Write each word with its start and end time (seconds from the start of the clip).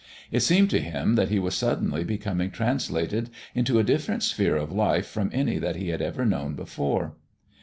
It 0.31 0.39
seemed 0.39 0.71
to 0.71 0.79
him 0.81 1.13
that 1.13 1.29
he 1.29 1.37
was 1.37 1.53
suddenly 1.53 2.03
becoming 2.03 2.49
translated 2.49 3.29
into 3.53 3.77
a 3.77 3.83
different 3.83 4.23
sphere 4.23 4.55
of 4.57 4.71
life 4.71 5.05
from 5.05 5.29
any 5.31 5.59
that 5.59 5.75
he 5.75 5.89
had 5.89 6.01
ever 6.01 6.25
known 6.25 6.55
before. 6.55 7.13